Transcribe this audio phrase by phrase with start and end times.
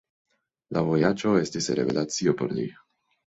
[0.77, 2.67] La vojaĝo estis revelacio por li.